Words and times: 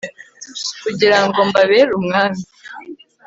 kugira 0.83 1.17
ngo 1.25 1.39
mbabere 1.49 1.91
umwami 1.99 2.41